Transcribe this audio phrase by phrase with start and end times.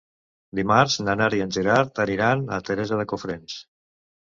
[0.59, 3.63] Dimarts na Nara i en Gerard aniran a Teresa de Cofrents.